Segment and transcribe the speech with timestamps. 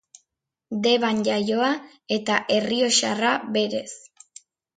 [0.85, 1.67] Deban jaioa,
[2.17, 3.87] eta errioxarra berez.